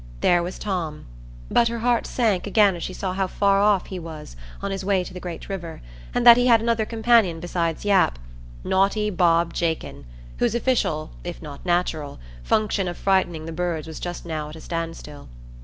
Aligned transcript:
There 0.21 0.41
was 0.41 0.57
Tom; 0.57 1.05
but 1.51 1.67
her 1.67 1.77
heart 1.77 2.07
sank 2.07 2.47
again 2.47 2.75
as 2.75 2.81
she 2.81 2.91
saw 2.91 3.13
how 3.13 3.27
far 3.27 3.59
off 3.61 3.85
he 3.85 3.99
was 3.99 4.35
on 4.59 4.71
his 4.71 4.83
way 4.83 5.03
to 5.03 5.13
the 5.13 5.19
great 5.19 5.47
river, 5.47 5.79
and 6.11 6.25
that 6.25 6.37
he 6.37 6.47
had 6.47 6.59
another 6.59 6.85
companion 6.87 7.39
besides 7.39 7.85
Yap,—naughty 7.85 9.11
Bob 9.11 9.53
Jakin, 9.53 10.05
whose 10.37 10.55
official, 10.55 11.11
if 11.23 11.39
not 11.39 11.63
natural, 11.67 12.17
function 12.41 12.87
of 12.87 12.97
frightening 12.97 13.45
the 13.45 13.51
birds 13.51 13.85
was 13.85 13.99
just 13.99 14.25
now 14.25 14.49
at 14.49 14.55
a 14.55 14.61
standstill. 14.61 15.29